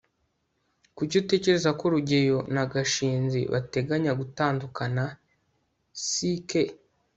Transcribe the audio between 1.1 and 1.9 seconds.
utekereza ko